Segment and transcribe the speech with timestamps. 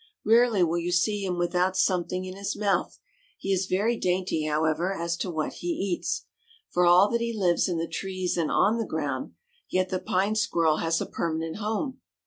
[0.25, 2.97] Rarely will you see him without something in his mouth.
[3.37, 6.25] He is very dainty, however, as to what he eats.
[6.71, 9.33] For all that he lives in the trees and on the ground,
[9.69, 12.01] yet the Pine Squirrel has a permanent home.